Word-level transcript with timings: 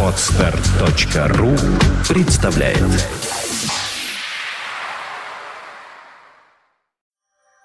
Отстар.ру 0.00 1.56
представляет 2.08 2.78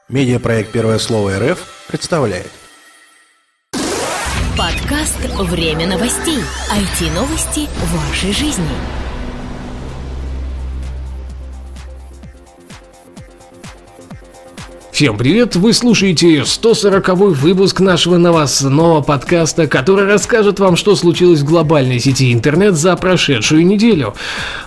Медиапроект 0.08 0.72
«Первое 0.72 0.98
слово 0.98 1.38
РФ» 1.38 1.60
представляет 1.88 2.50
Подкаст 4.58 5.20
«Время 5.38 5.86
новостей». 5.86 6.40
IT-новости 6.72 7.70
вашей 7.94 8.34
жизни. 8.34 9.09
Всем 15.00 15.18
привет! 15.18 15.56
Вы 15.56 15.72
слушаете 15.72 16.40
140-й 16.40 17.34
выпуск 17.34 17.80
нашего 17.80 18.18
новостного 18.18 19.00
подкаста, 19.00 19.66
который 19.66 20.06
расскажет 20.06 20.60
вам, 20.60 20.76
что 20.76 20.94
случилось 20.98 21.40
в 21.40 21.46
глобальной 21.46 22.02
сети 22.02 22.34
интернет 22.34 22.76
за 22.76 22.98
прошедшую 22.98 23.66
неделю. 23.66 24.14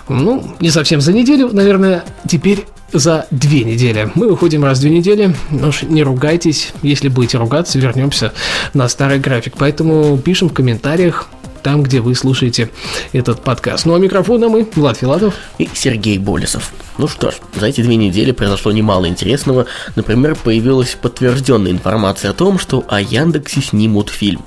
Ну, 0.09 0.43
не 0.59 0.71
совсем 0.71 1.01
за 1.01 1.13
неделю, 1.13 1.51
наверное, 1.53 2.03
теперь 2.27 2.65
за 2.91 3.27
две 3.29 3.63
недели. 3.63 4.09
Мы 4.15 4.27
выходим 4.27 4.63
раз 4.63 4.79
в 4.79 4.81
две 4.81 4.89
недели. 4.89 5.35
Ну 5.51 5.67
уж 5.67 5.83
не 5.83 6.01
ругайтесь. 6.01 6.73
Если 6.81 7.09
будете 7.09 7.37
ругаться, 7.37 7.77
вернемся 7.77 8.33
на 8.73 8.89
старый 8.89 9.19
график. 9.19 9.53
Поэтому 9.59 10.17
пишем 10.17 10.49
в 10.49 10.53
комментариях, 10.53 11.27
там, 11.61 11.83
где 11.83 12.01
вы 12.01 12.15
слушаете 12.15 12.71
этот 13.11 13.43
подкаст. 13.43 13.85
Ну 13.85 13.93
а 13.93 13.99
микрофона 13.99 14.49
мы, 14.49 14.67
Влад 14.73 14.97
Филатов. 14.97 15.35
и 15.59 15.69
Сергей 15.75 16.17
Болесов. 16.17 16.73
Ну 16.97 17.07
что 17.07 17.31
ж, 17.31 17.35
за 17.55 17.67
эти 17.67 17.81
две 17.81 17.95
недели 17.95 18.31
произошло 18.31 18.71
немало 18.71 19.07
интересного. 19.07 19.65
Например, 19.95 20.35
появилась 20.35 20.95
подтвержденная 20.99 21.71
информация 21.71 22.31
о 22.31 22.33
том, 22.33 22.59
что 22.59 22.85
о 22.87 23.01
Яндексе 23.01 23.61
снимут 23.61 24.09
фильм. 24.09 24.43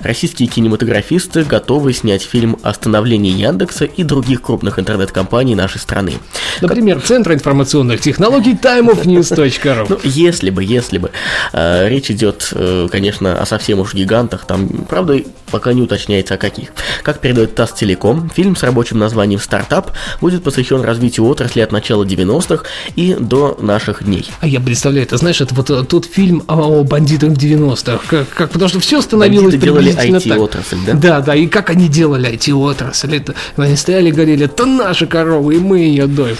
Российские 0.00 0.48
кинематографисты 0.48 1.44
готовы 1.44 1.92
снять 1.92 2.22
фильм 2.22 2.56
о 2.62 2.72
становлении 2.72 3.32
Яндекса 3.32 3.84
и 3.84 4.02
других 4.02 4.40
крупных 4.40 4.78
интернет-компаний 4.78 5.54
нашей 5.54 5.78
страны. 5.78 6.14
Например, 6.62 7.00
Центр 7.00 7.32
информационных 7.32 8.00
технологий 8.00 8.54
timeofnews.ru. 8.54 9.86
Ну, 9.88 9.98
если 10.02 10.50
бы, 10.50 10.64
если 10.64 10.98
бы. 10.98 11.10
Э, 11.52 11.88
речь 11.88 12.10
идет, 12.10 12.50
э, 12.52 12.88
конечно, 12.90 13.40
о 13.40 13.44
совсем 13.44 13.80
уж 13.80 13.92
гигантах. 13.94 14.46
Там, 14.46 14.68
правда, 14.88 15.20
пока 15.50 15.72
не 15.74 15.82
уточняется 15.82 16.34
о 16.34 16.38
каких. 16.38 16.70
Как 17.02 17.20
передает 17.20 17.54
ТАСС 17.54 17.72
Телеком, 17.72 18.30
фильм 18.30 18.56
с 18.56 18.62
рабочим 18.62 18.98
названием 18.98 19.40
«Стартап» 19.40 19.92
будет 20.20 20.42
посвящен 20.42 20.82
развитию 20.82 21.26
отрасли 21.26 21.60
от 21.60 21.72
начала 21.72 21.89
90-х 21.94 22.64
и 22.96 23.16
до 23.18 23.56
наших 23.60 24.04
дней. 24.04 24.26
А 24.40 24.46
я 24.46 24.60
представляю, 24.60 25.06
это 25.06 25.16
знаешь, 25.16 25.40
это 25.40 25.54
вот 25.54 25.70
э, 25.70 25.84
тот 25.84 26.06
фильм 26.06 26.42
о 26.48 26.82
бандитах 26.84 27.30
в 27.30 27.38
90-х. 27.38 28.00
Как, 28.08 28.28
как, 28.28 28.50
потому 28.50 28.68
что 28.68 28.80
все 28.80 29.00
становилось 29.00 29.54
Бандиты 29.54 29.66
делали. 29.66 29.94
IT-отрасль, 29.94 30.76
да? 30.86 30.94
Да, 30.94 31.20
да, 31.20 31.34
и 31.34 31.46
как 31.46 31.70
они 31.70 31.88
делали 31.88 32.30
IT-отрасль. 32.32 33.16
Это, 33.16 33.34
они 33.56 33.76
стояли 33.76 34.08
и 34.08 34.12
говорили, 34.12 34.46
это 34.46 34.66
наша 34.66 35.06
корова, 35.06 35.50
и 35.50 35.58
мы 35.58 35.80
ее 35.80 36.06
доим. 36.06 36.36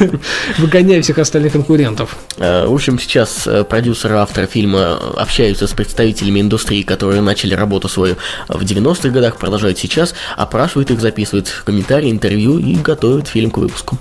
Выгоняя 0.58 1.02
всех 1.02 1.18
остальных 1.18 1.52
конкурентов. 1.52 2.16
Э, 2.36 2.66
В 2.66 2.72
общем, 2.74 2.98
сейчас 2.98 3.46
э, 3.46 3.64
продюсеры, 3.64 4.16
авторы 4.16 4.46
фильма 4.46 4.94
общаются 5.16 5.66
с 5.66 5.72
представителями 5.72 6.40
индустрии, 6.40 6.82
которые 6.82 7.20
начали 7.20 7.54
работу 7.54 7.88
свою 7.88 8.16
в 8.48 8.62
90-х 8.62 9.08
годах, 9.10 9.36
продолжают 9.36 9.78
сейчас, 9.78 10.14
опрашивают 10.36 10.90
их, 10.90 11.00
записывают 11.00 11.48
комментарии, 11.64 12.10
интервью 12.10 12.58
и 12.58 12.74
готовят 12.74 13.28
фильм 13.28 13.50
к 13.50 13.58
выпуску. 13.58 13.98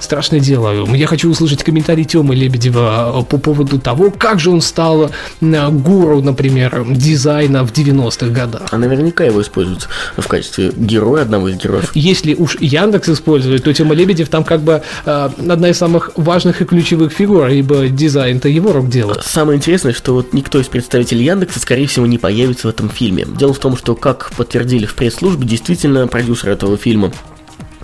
Страшное 0.00 0.40
дело. 0.40 0.86
Я 0.94 1.06
хочу 1.06 1.30
услышать 1.30 1.64
комментарий 1.64 2.04
Тёмы 2.04 2.34
Лебедева 2.34 3.24
по 3.28 3.38
поводу 3.38 3.78
того, 3.78 4.10
как 4.10 4.38
же 4.38 4.50
он 4.50 4.60
стал 4.60 5.10
э, 5.40 5.70
гуру, 5.70 6.22
например, 6.22 6.84
дизайна 6.90 7.64
в 7.64 7.72
90-х 7.72 8.26
годах. 8.26 8.62
А 8.70 8.78
наверняка 8.78 9.24
его 9.24 9.40
используют 9.40 9.88
в 10.16 10.26
качестве 10.26 10.72
героя, 10.76 11.22
одного 11.22 11.48
из 11.48 11.56
героев. 11.56 11.90
Если 11.94 12.34
уж 12.34 12.56
Яндекс 12.60 13.08
использует, 13.08 13.64
то 13.64 13.72
Тёма 13.72 13.94
Лебедев 13.94 14.28
там 14.28 14.44
как 14.44 14.60
бы 14.60 14.82
э, 15.06 15.30
одна 15.38 15.70
из 15.70 15.78
самых 15.78 16.10
важных 16.16 16.60
и 16.60 16.64
ключевых 16.64 17.12
фигур, 17.12 17.48
ибо 17.48 17.88
дизайн-то 17.88 18.48
его 18.48 18.72
рук 18.72 18.88
дело. 18.88 19.20
Самое 19.24 19.56
интересное, 19.56 19.92
что 19.92 20.14
вот 20.14 20.32
никто 20.32 20.60
из 20.60 20.66
представителей 20.66 21.24
Яндекса, 21.24 21.60
скорее 21.60 21.86
всего, 21.86 22.06
не 22.06 22.18
появится 22.18 22.66
в 22.68 22.70
этом 22.70 22.90
фильме. 22.90 23.26
Дело 23.38 23.54
в 23.54 23.58
том, 23.58 23.76
что, 23.76 23.94
как 23.94 24.32
подтвердили 24.36 24.86
в 24.86 24.94
пресс-службе, 24.94 25.46
действительно 25.46 26.06
продюсер 26.06 26.50
этого 26.50 26.76
фильма 26.76 27.12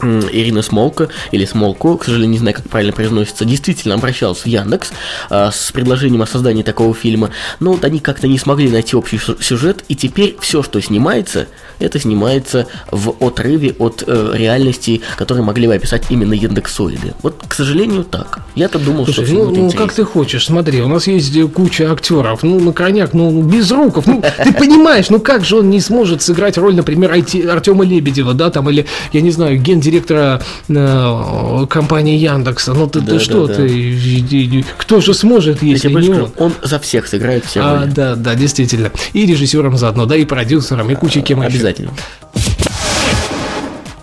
Ирина 0.03 0.63
Смолко, 0.63 1.09
или 1.31 1.45
Смолко, 1.45 1.97
к 1.97 2.05
сожалению, 2.05 2.33
не 2.33 2.39
знаю, 2.39 2.57
как 2.57 2.69
правильно 2.69 2.93
произносится, 2.93 3.45
действительно 3.45 3.95
обращалась 3.95 4.41
в 4.41 4.47
Яндекс 4.47 4.91
а, 5.29 5.51
с 5.51 5.73
предложением 5.73 6.23
о 6.23 6.27
создании 6.27 6.63
такого 6.63 6.95
фильма, 6.95 7.31
но 7.61 7.73
вот 7.73 7.85
они 7.85 8.01
как-то 8.01 8.29
не 8.29 8.39
смогли 8.39 8.69
найти 8.71 8.97
общий 8.97 9.19
сю- 9.19 9.41
сюжет, 9.41 9.85
и 9.89 9.95
теперь 9.95 10.37
все, 10.41 10.63
что 10.63 10.81
снимается, 10.81 11.47
это 11.79 11.99
снимается 11.99 12.67
в 12.91 13.15
отрыве 13.21 13.75
от 13.79 14.05
э, 14.07 14.33
реальности, 14.35 15.01
которые 15.17 15.45
могли 15.45 15.67
бы 15.67 15.75
описать 15.75 16.05
именно 16.11 16.35
яндексоиды. 16.35 17.15
Вот, 17.23 17.43
к 17.47 17.55
сожалению, 17.55 18.05
так. 18.05 18.41
Я-то 18.55 18.79
думал, 18.79 19.05
что 19.05 19.15
Слушай, 19.15 19.27
все 19.27 19.45
ну, 19.45 19.51
ну, 19.51 19.71
как 19.73 19.93
ты 19.93 20.05
хочешь, 20.05 20.47
смотри, 20.47 20.81
у 20.83 20.89
нас 20.89 21.07
есть 21.07 21.35
э, 21.37 21.47
куча 21.47 21.91
актеров, 21.93 22.43
ну, 22.43 22.61
на 22.61 22.73
крайняк, 22.73 23.13
ну, 23.15 23.43
без 23.43 23.71
руков, 23.71 24.07
ну, 24.07 24.23
ты 24.45 24.53
понимаешь, 24.53 25.11
ну, 25.11 25.21
как 25.21 25.45
же 25.45 25.59
он 25.59 25.71
не 25.71 25.81
сможет 25.81 26.23
сыграть 26.23 26.59
роль, 26.59 26.75
например, 26.75 27.13
Артема 27.13 27.85
Лебедева, 27.85 28.35
да, 28.35 28.51
там, 28.51 28.69
или, 28.71 28.87
я 29.13 29.21
не 29.21 29.31
знаю, 29.31 29.59
гендиректора 29.59 29.90
э, 30.69 31.67
компании 31.69 32.17
Яндекса, 32.19 32.75
ну, 32.75 32.87
ты, 32.87 33.01
Да, 33.01 33.07
ты 33.07 33.13
да, 33.15 33.21
что, 33.21 33.47
да. 33.47 33.55
ты, 33.55 34.65
кто 34.79 35.01
же 35.01 35.15
сможет, 35.15 35.63
если 35.63 35.89
не 35.89 35.97
он? 35.97 36.05
скажу, 36.05 36.33
он 36.39 36.53
за 36.63 36.79
всех 36.79 37.07
сыграет 37.07 37.45
все 37.45 37.61
А, 37.61 37.81
роли. 37.81 37.91
да, 37.91 38.15
да, 38.17 38.35
действительно. 38.35 38.91
И 39.13 39.27
режиссером 39.27 39.77
заодно, 39.77 40.07
да, 40.07 40.17
и 40.17 40.25
продюсером, 40.25 40.91
и 40.91 40.95
кучей 40.95 41.23
кем 41.23 41.41
еще. 41.41 41.49
Обязательно. 41.49 41.91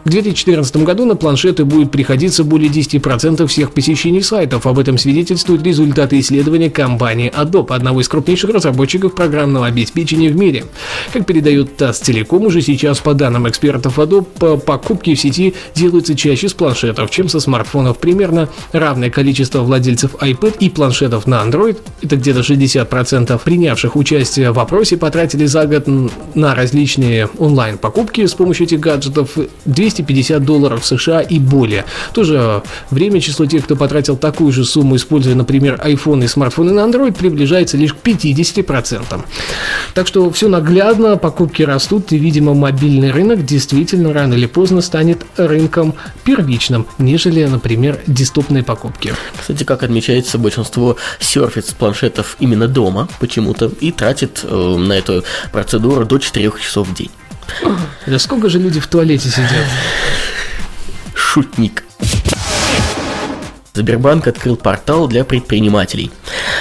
В 0.07 0.09
2014 0.09 0.77
году 0.85 1.03
на 1.03 1.17
планшеты 1.17 1.65
будет 1.65 1.91
приходиться 1.91 2.45
более 2.45 2.71
10% 2.71 3.45
всех 3.45 3.73
посещений 3.73 4.23
сайтов. 4.23 4.65
Об 4.65 4.79
этом 4.79 4.97
свидетельствуют 4.97 5.63
результаты 5.63 6.17
исследования 6.21 6.69
компании 6.69 7.29
Adobe, 7.29 7.75
одного 7.75 7.99
из 7.99 8.07
крупнейших 8.07 8.51
разработчиков 8.51 9.13
программного 9.13 9.65
обеспечения 9.65 10.29
в 10.29 10.37
мире. 10.37 10.63
Как 11.11 11.25
передает 11.25 11.75
ТАСС 11.75 11.99
Телеком, 11.99 12.43
уже 12.43 12.61
сейчас, 12.61 12.99
по 12.99 13.13
данным 13.13 13.49
экспертов 13.49 13.99
Adobe, 13.99 14.23
по- 14.23 14.55
покупки 14.55 15.13
в 15.13 15.19
сети 15.19 15.55
делаются 15.75 16.15
чаще 16.15 16.47
с 16.47 16.53
планшетов, 16.53 17.11
чем 17.11 17.27
со 17.27 17.41
смартфонов. 17.41 17.97
Примерно 17.97 18.47
равное 18.71 19.09
количество 19.09 19.59
владельцев 19.59 20.15
iPad 20.21 20.55
и 20.61 20.69
планшетов 20.69 21.27
на 21.27 21.43
Android, 21.43 21.79
это 22.01 22.15
где-то 22.15 22.39
60% 22.39 23.41
принявших 23.43 23.97
участие 23.97 24.53
в 24.53 24.59
опросе, 24.59 24.95
потратили 24.95 25.47
за 25.47 25.65
год 25.65 25.85
на 26.33 26.55
различные 26.55 27.27
онлайн-покупки 27.37 28.25
с 28.25 28.33
помощью 28.33 28.67
этих 28.67 28.79
гаджетов 28.79 29.37
250 29.97 30.43
долларов 30.43 30.85
США 30.85 31.21
и 31.21 31.39
более. 31.39 31.85
В 32.11 32.13
то 32.13 32.23
же 32.23 32.63
время 32.89 33.21
число 33.21 33.45
тех, 33.45 33.63
кто 33.63 33.75
потратил 33.75 34.17
такую 34.17 34.51
же 34.51 34.65
сумму, 34.65 34.95
используя, 34.95 35.35
например, 35.35 35.79
iPhone 35.83 36.23
и 36.23 36.27
смартфоны 36.27 36.71
на 36.71 36.81
Android, 36.81 37.13
приближается 37.13 37.77
лишь 37.77 37.93
к 37.93 37.97
50%. 38.03 39.21
Так 39.93 40.07
что 40.07 40.29
все 40.31 40.47
наглядно, 40.47 41.17
покупки 41.17 41.63
растут, 41.63 42.11
и, 42.11 42.17
видимо, 42.17 42.53
мобильный 42.53 43.11
рынок 43.11 43.45
действительно 43.45 44.13
рано 44.13 44.35
или 44.35 44.45
поздно 44.45 44.81
станет 44.81 45.25
рынком 45.37 45.95
первичным, 46.23 46.87
нежели, 46.97 47.43
например, 47.45 47.99
дистопные 48.07 48.63
покупки. 48.63 49.13
Кстати, 49.39 49.63
как 49.63 49.83
отмечается, 49.83 50.37
большинство 50.37 50.97
серфит 51.19 51.65
с 51.65 51.73
планшетов 51.73 52.37
именно 52.39 52.67
дома 52.67 53.07
почему-то 53.19 53.71
и 53.79 53.91
тратит 53.91 54.41
э, 54.43 54.75
на 54.77 54.93
эту 54.93 55.23
процедуру 55.51 56.05
до 56.05 56.19
4 56.19 56.51
часов 56.61 56.87
в 56.87 56.93
день. 56.93 57.11
Да 58.05 58.19
сколько 58.19 58.49
же 58.49 58.59
люди 58.59 58.79
в 58.79 58.87
туалете 58.87 59.29
сидят? 59.29 59.65
Шутник. 61.13 61.83
Сбербанк 63.77 64.27
открыл 64.27 64.55
портал 64.55 65.07
для 65.07 65.23
предпринимателей. 65.23 66.11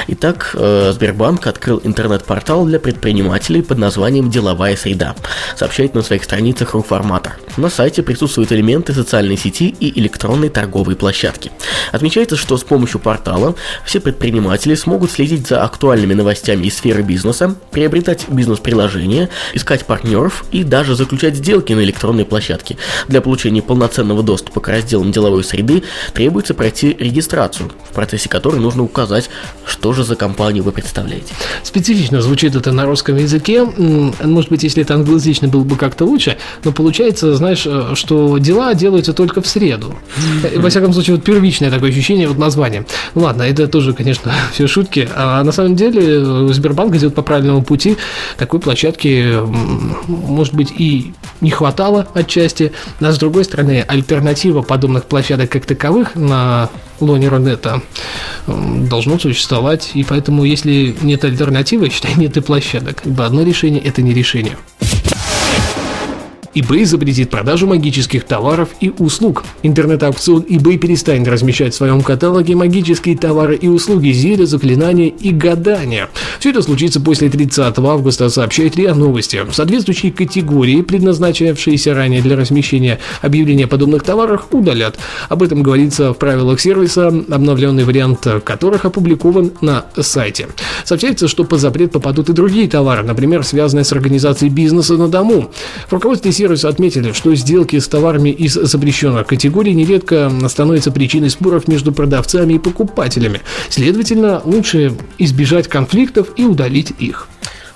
Итак, 0.08 0.50
э, 0.54 0.92
Сбербанк 0.94 1.46
открыл 1.46 1.80
интернет-портал 1.82 2.66
для 2.66 2.78
предпринимателей 2.78 3.62
под 3.62 3.78
названием 3.78 4.30
«Деловая 4.30 4.76
среда», 4.76 5.16
сообщает 5.56 5.94
на 5.94 6.02
своих 6.02 6.24
страницах 6.24 6.74
Руформатор. 6.74 7.38
На 7.56 7.70
сайте 7.70 8.02
присутствуют 8.02 8.52
элементы 8.52 8.92
социальной 8.92 9.38
сети 9.38 9.74
и 9.80 9.98
электронной 9.98 10.50
торговой 10.50 10.94
площадки. 10.94 11.50
Отмечается, 11.90 12.36
что 12.36 12.58
с 12.58 12.64
помощью 12.64 13.00
портала 13.00 13.54
все 13.84 14.00
предприниматели 14.00 14.74
смогут 14.74 15.10
следить 15.10 15.46
за 15.46 15.64
актуальными 15.64 16.12
новостями 16.12 16.66
из 16.66 16.76
сферы 16.76 17.02
бизнеса, 17.02 17.56
приобретать 17.70 18.28
бизнес-приложения, 18.28 19.30
искать 19.54 19.86
партнеров 19.86 20.44
и 20.52 20.64
даже 20.64 20.94
заключать 20.94 21.36
сделки 21.36 21.72
на 21.72 21.80
электронной 21.80 22.26
площадке. 22.26 22.76
Для 23.08 23.22
получения 23.22 23.62
полноценного 23.62 24.22
доступа 24.22 24.60
к 24.60 24.68
разделам 24.68 25.12
деловой 25.12 25.44
среды 25.44 25.82
требуется 26.12 26.52
пройти 26.52 26.94
регистрацию, 27.06 27.70
в 27.90 27.94
процессе 27.94 28.28
которой 28.28 28.60
нужно 28.60 28.82
указать, 28.82 29.30
что 29.66 29.92
же 29.92 30.04
за 30.04 30.16
компанию 30.16 30.62
вы 30.62 30.72
представляете? 30.72 31.34
Специфично 31.62 32.20
звучит 32.20 32.54
это 32.54 32.72
на 32.72 32.84
русском 32.84 33.16
языке. 33.16 33.64
Может 33.64 34.50
быть, 34.50 34.62
если 34.62 34.82
это 34.82 34.94
англоязычный 34.94 35.48
было 35.48 35.64
бы 35.64 35.76
как-то 35.76 36.04
лучше, 36.04 36.36
но 36.64 36.72
получается, 36.72 37.34
знаешь, 37.34 37.64
э, 37.66 37.94
что 37.94 38.38
дела 38.38 38.74
делаются 38.74 39.12
только 39.12 39.40
в 39.40 39.46
среду. 39.46 39.94
Во 40.56 40.68
всяком 40.68 40.92
случае, 40.92 41.16
вот 41.16 41.24
первичное 41.24 41.70
такое 41.70 41.90
ощущение, 41.90 42.28
вот 42.28 42.38
название. 42.38 42.86
Ну 43.14 43.22
ладно, 43.22 43.42
это 43.42 43.66
тоже, 43.66 43.92
конечно, 43.92 44.32
все 44.52 44.66
шутки. 44.66 45.08
А 45.14 45.42
на 45.42 45.52
самом 45.52 45.76
деле 45.76 46.52
Сбербанк 46.52 46.94
идет 46.96 47.14
по 47.14 47.22
правильному 47.22 47.62
пути. 47.62 47.96
Такой 48.36 48.60
площадки, 48.60 49.38
может 50.06 50.54
быть, 50.54 50.72
и 50.76 51.12
не 51.40 51.50
хватало 51.50 52.06
отчасти. 52.14 52.72
Но 53.00 53.12
с 53.12 53.18
другой 53.18 53.44
стороны, 53.44 53.84
альтернатива 53.86 54.62
подобных 54.62 55.04
площадок 55.04 55.50
как 55.50 55.66
таковых 55.66 56.14
на 56.14 56.70
лоне 57.00 57.28
Рунета 57.28 57.82
должно 58.46 59.18
существовать. 59.18 59.90
И 59.94 60.04
поэтому, 60.04 60.44
если 60.44 60.94
нет 61.02 61.24
альтернативы, 61.24 61.90
считай, 61.90 62.12
нет 62.16 62.36
и 62.36 62.40
площадок. 62.40 63.02
Ибо 63.04 63.26
одно 63.26 63.42
решение– 63.42 63.82
это 63.84 64.02
не 64.02 64.12
решение 64.14 64.56
eBay 66.56 66.86
запретит 66.86 67.28
продажу 67.28 67.66
магических 67.66 68.24
товаров 68.24 68.70
и 68.80 68.90
услуг. 68.96 69.44
Интернет-аукцион 69.62 70.40
eBay 70.48 70.78
перестанет 70.78 71.28
размещать 71.28 71.74
в 71.74 71.76
своем 71.76 72.00
каталоге 72.00 72.56
магические 72.56 73.14
товары 73.14 73.56
и 73.56 73.68
услуги, 73.68 74.08
зелья, 74.12 74.46
заклинания 74.46 75.08
и 75.08 75.32
гадания. 75.32 76.08
Все 76.40 76.50
это 76.50 76.62
случится 76.62 76.98
после 76.98 77.28
30 77.28 77.78
августа, 77.78 78.30
сообщает 78.30 78.74
РИА 78.74 78.94
Новости. 78.94 79.44
Соответствующие 79.52 80.12
категории, 80.12 80.80
предназначавшиеся 80.80 81.92
ранее 81.92 82.22
для 82.22 82.36
размещения 82.36 83.00
объявления 83.20 83.64
о 83.64 83.68
подобных 83.68 84.02
товарах, 84.02 84.46
удалят. 84.52 84.96
Об 85.28 85.42
этом 85.42 85.62
говорится 85.62 86.14
в 86.14 86.16
правилах 86.16 86.58
сервиса, 86.58 87.08
обновленный 87.08 87.84
вариант 87.84 88.26
которых 88.44 88.86
опубликован 88.86 89.52
на 89.60 89.84
сайте. 90.00 90.48
Сообщается, 90.84 91.28
что 91.28 91.44
под 91.44 91.60
запрет 91.60 91.92
попадут 91.92 92.30
и 92.30 92.32
другие 92.32 92.66
товары, 92.66 93.02
например, 93.02 93.44
связанные 93.44 93.84
с 93.84 93.92
организацией 93.92 94.50
бизнеса 94.50 94.94
на 94.94 95.08
дому. 95.08 95.50
В 95.88 95.92
руководстве 95.92 96.32
сервиса 96.32 96.45
сервиса 96.46 96.68
отметили, 96.68 97.10
что 97.10 97.34
сделки 97.34 97.76
с 97.76 97.88
товарами 97.88 98.30
из 98.30 98.54
запрещенных 98.54 99.26
категорий 99.26 99.74
нередко 99.74 100.30
становятся 100.48 100.92
причиной 100.92 101.28
споров 101.28 101.66
между 101.66 101.90
продавцами 101.90 102.54
и 102.54 102.58
покупателями. 102.60 103.40
Следовательно, 103.68 104.40
лучше 104.44 104.92
избежать 105.18 105.66
конфликтов 105.66 106.28
и 106.36 106.44
удалить 106.44 106.92
их. 107.00 107.26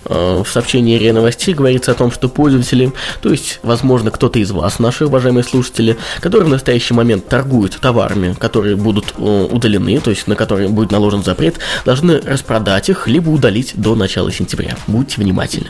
Э, 0.04 0.44
в 0.44 0.48
сообщении 0.48 0.96
РИА 0.96 1.14
Новостей 1.14 1.52
говорится 1.52 1.90
о 1.90 1.94
том, 1.94 2.12
что 2.12 2.28
пользователи, 2.28 2.92
то 3.20 3.30
есть, 3.30 3.58
возможно, 3.64 4.12
кто-то 4.12 4.38
из 4.38 4.52
вас, 4.52 4.78
наши 4.78 5.06
уважаемые 5.06 5.42
слушатели, 5.42 5.96
которые 6.20 6.46
в 6.46 6.50
настоящий 6.50 6.94
момент 6.94 7.26
торгуют 7.26 7.76
товарами, 7.80 8.34
которые 8.38 8.76
будут 8.76 9.14
э, 9.18 9.48
удалены, 9.50 9.98
то 9.98 10.10
есть 10.10 10.28
на 10.28 10.36
которые 10.36 10.68
будет 10.68 10.92
наложен 10.92 11.24
запрет, 11.24 11.56
должны 11.84 12.20
распродать 12.20 12.88
их, 12.88 13.08
либо 13.08 13.30
удалить 13.30 13.72
до 13.74 13.96
начала 13.96 14.30
сентября. 14.30 14.76
Будьте 14.86 15.20
внимательны. 15.20 15.66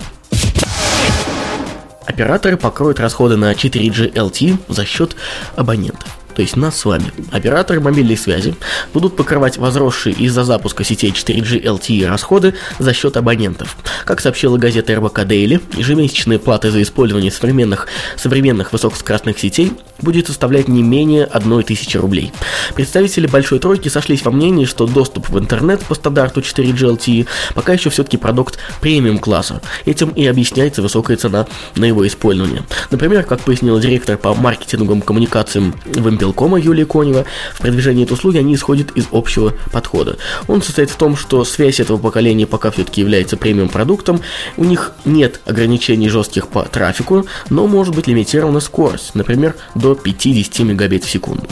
Операторы 2.11 2.57
покроют 2.57 2.99
расходы 2.99 3.37
на 3.37 3.53
4G 3.53 4.15
LTE 4.15 4.59
за 4.67 4.85
счет 4.85 5.15
абонентов 5.55 6.20
то 6.35 6.43
есть 6.43 6.57
нас 6.57 6.79
с 6.79 6.85
вами, 6.85 7.13
операторы 7.31 7.81
мобильной 7.81 8.17
связи 8.17 8.55
будут 8.93 9.17
покрывать 9.17 9.59
возросшие 9.59 10.15
из-за 10.15 10.45
запуска 10.45 10.85
сетей 10.85 11.11
4G 11.11 11.63
LTE 11.63 12.07
расходы 12.07 12.55
за 12.79 12.93
счет 12.93 13.17
абонентов. 13.17 13.77
Как 14.05 14.21
сообщила 14.21 14.57
газета 14.57 14.95
РБК 14.97 15.21
Daily, 15.21 15.61
ежемесячные 15.77 16.39
платы 16.39 16.71
за 16.71 16.83
использование 16.83 17.31
современных, 17.31 17.89
современных 18.17 18.73
высокоскоростных 18.73 19.39
сетей 19.39 19.73
будет 20.01 20.29
составлять 20.29 20.69
не 20.69 20.83
менее 20.83 21.25
1000 21.25 21.99
рублей. 21.99 22.33
Представители 22.75 23.27
Большой 23.27 23.59
Тройки 23.59 23.89
сошлись 23.89 24.25
во 24.25 24.31
мнении, 24.31 24.65
что 24.65 24.87
доступ 24.87 25.29
в 25.29 25.39
интернет 25.39 25.81
по 25.85 25.95
стандарту 25.95 26.41
4G 26.41 26.97
LTE 26.97 27.27
пока 27.55 27.73
еще 27.73 27.91
все-таки 27.91 28.17
продукт 28.17 28.59
премиум 28.81 29.19
класса. 29.19 29.61
Этим 29.85 30.11
и 30.11 30.27
объясняется 30.27 30.83
высокая 30.83 31.17
цена 31.17 31.47
на 31.77 31.85
его 31.85 32.07
использование. 32.07 32.63
Например, 32.91 33.25
как 33.25 33.41
пояснила 33.41 33.81
директор 33.81 34.17
по 34.17 34.35
маркетинговым 34.35 35.03
коммуникациям 35.03 35.75
в 35.85 36.09
Импелкома 36.21 36.61
Юлия 36.61 36.85
Конева, 36.85 37.25
в 37.55 37.61
продвижении 37.61 38.05
этой 38.05 38.13
услуги 38.13 38.37
они 38.37 38.55
исходят 38.55 38.91
из 38.91 39.07
общего 39.11 39.55
подхода. 39.73 40.19
Он 40.49 40.61
состоит 40.61 40.91
в 40.91 40.97
том, 40.97 41.17
что 41.17 41.45
связь 41.45 41.81
этого 41.81 41.97
поколения 41.97 42.47
пока 42.47 42.71
все-таки 42.71 43.01
является 43.01 43.39
премиум 43.39 43.71
продуктом, 43.71 44.21
у 44.59 44.65
них 44.65 44.93
нет 45.07 45.41
ограничений 45.47 46.11
жестких 46.11 46.49
по 46.49 46.65
трафику, 46.65 47.27
но 47.49 47.67
может 47.67 47.95
быть 47.95 48.07
лимитирована 48.07 48.61
скорость, 48.61 49.15
например, 49.15 49.57
до 49.75 49.95
50 49.95 50.59
мегабит 50.59 51.05
в 51.05 51.11
секунду. 51.11 51.49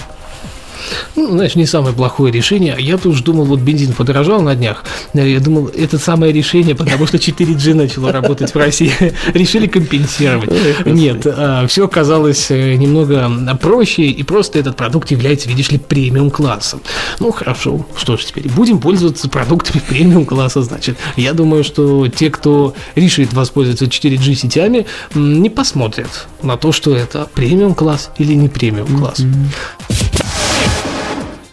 Ну, 1.16 1.30
знаешь, 1.30 1.54
не 1.54 1.66
самое 1.66 1.94
плохое 1.94 2.32
решение. 2.32 2.76
Я 2.78 2.96
тут 2.96 3.14
уж 3.14 3.22
думал, 3.22 3.44
вот 3.44 3.60
бензин 3.60 3.92
подорожал 3.92 4.40
на 4.40 4.54
днях. 4.54 4.84
Я 5.14 5.40
думал, 5.40 5.68
это 5.68 5.98
самое 5.98 6.32
решение, 6.32 6.74
потому 6.74 7.06
что 7.06 7.16
4G 7.16 7.74
начало 7.74 8.12
работать 8.12 8.54
в 8.54 8.56
России. 8.56 8.92
Решили 9.34 9.66
компенсировать. 9.66 10.50
Нет, 10.86 11.26
а, 11.26 11.66
все 11.66 11.84
оказалось 11.84 12.50
э, 12.50 12.74
немного 12.74 13.30
проще, 13.60 14.04
и 14.04 14.22
просто 14.22 14.58
этот 14.58 14.76
продукт 14.76 15.10
является, 15.10 15.48
видишь 15.48 15.70
ли, 15.70 15.78
премиум 15.78 16.30
классом. 16.30 16.80
Ну, 17.20 17.32
хорошо, 17.32 17.86
что 17.96 18.16
ж 18.16 18.24
теперь, 18.24 18.48
будем 18.48 18.78
пользоваться 18.78 19.28
продуктами 19.28 19.82
премиум 19.88 20.24
класса, 20.24 20.62
значит. 20.62 20.96
Я 21.16 21.32
думаю, 21.32 21.64
что 21.64 22.08
те, 22.08 22.30
кто 22.30 22.74
решит 22.94 23.32
воспользоваться 23.32 23.86
4G 23.86 24.34
сетями, 24.34 24.86
не 25.14 25.50
посмотрят 25.50 26.26
на 26.42 26.56
то, 26.56 26.72
что 26.72 26.94
это 26.94 27.28
премиум 27.34 27.74
класс 27.74 28.10
или 28.18 28.34
не 28.34 28.48
премиум 28.48 28.98
класс. 28.98 29.20
Mm-hmm. 29.20 29.77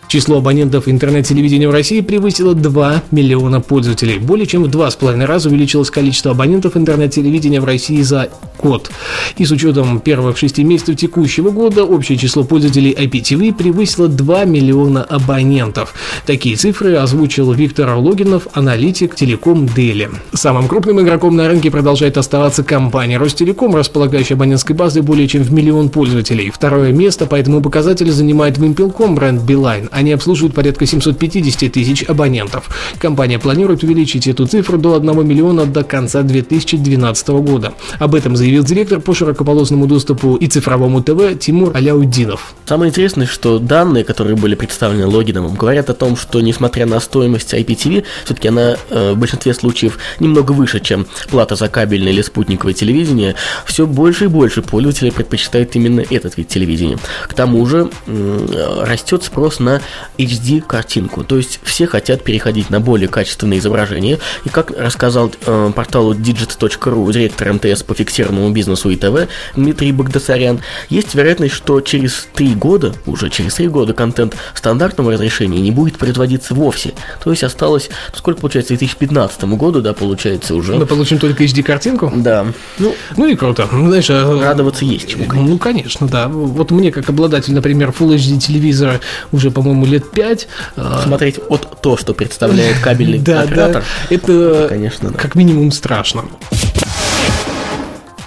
Число 0.08 0.38
абонентов 0.38 0.88
интернет-телевидения 0.88 1.68
в 1.68 1.72
России 1.72 2.02
превысило 2.02 2.54
2 2.54 3.04
миллиона 3.12 3.60
пользователей. 3.60 4.20
Более 4.20 4.46
чем 4.46 4.64
в 4.64 4.68
два 4.68 4.92
с 4.92 4.96
половиной 4.96 5.26
раза 5.26 5.50
увеличилось 5.50 5.90
количество 5.90 6.32
абонентов 6.32 6.78
интернет-телевидения 6.78 7.60
в 7.60 7.66
России 7.66 8.02
за 8.02 8.30
год. 8.62 8.92
И 9.38 9.46
с 9.46 9.52
учетом 9.52 10.00
первых 10.00 10.38
шести 10.38 10.64
месяцев 10.64 10.98
текущего 10.98 11.50
года 11.50 11.84
общее 11.84 12.18
число 12.18 12.44
пользователей 12.44 12.92
IPTV 12.92 13.54
превысило 13.54 14.08
2 14.08 14.46
миллиона 14.46 15.04
абонентов. 15.04 15.94
Такие 16.26 16.56
цифры 16.56 16.96
озвучил 16.96 17.52
Виктор 17.52 17.96
Логинов, 17.96 18.48
аналитик 18.54 19.16
Телеком 19.16 19.68
Дели. 19.68 20.10
Самым 20.34 20.68
крупным 20.68 21.02
игроком 21.02 21.36
на 21.36 21.48
рынке 21.48 21.72
продолжает 21.72 22.18
оставаться 22.18 22.64
компания 22.64 23.18
Ростелеком, 23.18 23.76
располагающая 23.76 24.36
абонентской 24.36 24.76
базой 24.76 25.02
более 25.02 25.28
чем 25.28 25.44
в 25.44 25.52
миллион 25.52 25.90
пользователей. 25.90 26.52
Второе 26.52 26.92
место 26.92 27.26
по 27.26 27.36
этому 27.36 27.62
показателю 27.62 28.12
занимает 28.12 28.58
Вимпелком 28.58 29.16
бренд 29.16 29.42
Билайн. 29.42 29.90
Они 29.96 30.12
обслуживают 30.12 30.54
порядка 30.54 30.86
750 30.86 31.72
тысяч 31.72 32.04
абонентов. 32.04 32.70
Компания 33.00 33.40
планирует 33.40 33.82
увеличить 33.82 34.28
эту 34.28 34.46
цифру 34.46 34.78
до 34.78 34.96
1 34.96 35.26
миллиона 35.26 35.66
до 35.66 35.84
конца 35.84 36.22
2012 36.22 37.28
года. 37.30 37.74
Об 37.98 38.14
этом 38.14 38.36
заявил 38.36 38.66
директор 38.66 39.00
по 39.00 39.14
широкополосному 39.14 39.88
доступу 39.88 40.36
и 40.36 40.48
цифровому 40.48 41.02
ТВ 41.02 41.40
Тимур 41.40 41.72
Аляудинов. 41.74 42.56
Самое 42.66 42.90
интересное, 42.90 43.26
что 43.26 43.58
данные, 43.58 44.04
которые 44.04 44.36
были 44.36 44.56
представлены 44.56 45.08
Логиновым, 45.08 45.56
говорят 45.56 45.90
о 45.90 45.94
том, 45.94 46.18
что 46.18 46.42
несмотря 46.42 46.86
на 46.86 47.00
стоимость 47.00 47.54
IPTV, 47.54 48.04
все-таки 48.26 48.50
она 48.50 48.76
э, 48.90 49.14
в 49.14 49.18
большинстве 49.18 49.54
случаев 49.54 49.98
немного 50.20 50.52
выше, 50.52 50.82
чем 50.82 51.08
плата 51.30 51.56
за 51.56 51.70
кабельное 51.70 52.12
или 52.12 52.22
спутниковое 52.22 52.74
телевидение, 52.74 53.36
все 53.66 53.88
больше 53.88 54.26
и 54.26 54.28
больше 54.28 54.62
пользователей 54.62 55.14
предпочитают 55.14 55.74
именно 55.78 56.02
этот 56.02 56.36
вид 56.36 56.50
телевидения. 56.50 56.98
К 57.30 57.34
тому 57.34 57.66
же 57.66 57.90
э, 58.08 58.84
растет 58.86 59.24
спрос 59.24 59.60
на 59.60 59.82
HD 60.18 60.62
картинку. 60.62 61.24
То 61.24 61.38
есть 61.38 61.60
все 61.64 61.88
хотят 61.88 62.24
переходить 62.24 62.70
на 62.70 62.80
более 62.80 63.08
качественные 63.08 63.60
изображения. 63.60 64.20
И 64.44 64.50
как 64.50 64.72
рассказал 64.72 65.32
э, 65.46 65.72
порталу 65.76 66.14
digit.ru 66.14 67.12
директор 67.12 67.54
МТС 67.54 67.84
по 67.84 67.94
фиксированному 67.94 68.52
бизнесу 68.52 68.90
и 68.90 68.96
ТВ 68.96 69.28
Дмитрий 69.56 69.92
Багдасарян, 69.92 70.62
есть 70.90 71.16
вероятность, 71.16 71.54
что 71.54 71.82
через 71.82 72.28
три 72.34 72.54
года, 72.54 72.94
уже 73.06 73.30
через 73.30 73.56
три 73.56 73.68
года 73.68 73.94
контент 73.94 74.36
стандартного 74.54 75.14
разрешения 75.14 75.60
не 75.62 75.72
будет 75.72 75.98
производиться 75.98 76.54
вовсе. 76.54 76.94
То 77.24 77.32
есть 77.32 77.44
осталось, 77.44 77.90
сколько 78.14 78.42
получается, 78.42 78.76
к 78.76 78.80
2015 78.80 79.44
году, 79.56 79.82
да, 79.82 79.94
получается 79.94 80.56
уже. 80.56 80.76
Мы 80.76 80.86
получим 80.86 81.18
только 81.18 81.44
HD 81.44 81.64
картинку? 81.64 82.12
Да. 82.16 82.46
Ну, 82.80 82.96
ну 83.18 83.28
и 83.28 83.36
круто. 83.36 83.68
Ну, 83.72 83.88
знаешь, 83.88 84.10
а, 84.10 84.40
радоваться 84.42 84.86
есть 84.86 85.10
чему. 85.10 85.26
Ну, 85.34 85.58
конечно, 85.58 86.08
да. 86.08 86.28
Вот 86.28 86.72
мне, 86.72 86.92
как 86.92 87.10
обладатель, 87.10 87.54
например, 87.54 87.94
Full 87.98 88.16
HD 88.16 88.40
телевизора 88.40 89.00
уже, 89.32 89.52
по-моему, 89.52 89.75
по-моему, 89.76 89.86
лет 89.94 90.12
пять. 90.12 90.48
А, 90.78 91.02
Смотреть 91.04 91.40
вот 91.50 91.82
то, 91.82 91.98
что 91.98 92.14
представляет 92.14 92.80
кабельный 92.80 93.20
оператор. 93.44 93.84
Это, 94.10 94.68
конечно, 94.70 95.12
как 95.14 95.36
минимум 95.36 95.72
страшно. 95.72 96.26